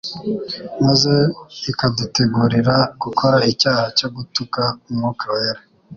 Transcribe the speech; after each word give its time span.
maze 0.83 1.13
ikadutegurira 1.71 2.77
gukora 3.03 3.37
icyaha 3.51 3.83
cyo 3.97 4.07
gutuka 4.15 4.61
Umwuka 4.89 5.25
Wera. 5.33 5.61